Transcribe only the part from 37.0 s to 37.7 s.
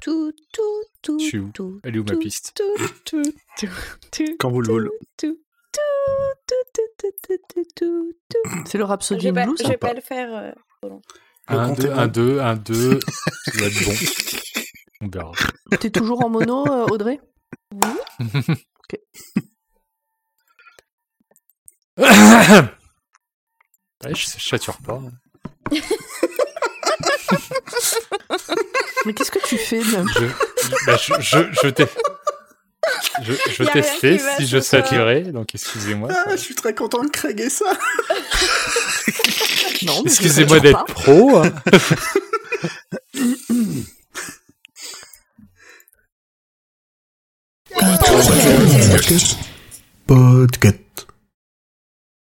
que Craig ait ça.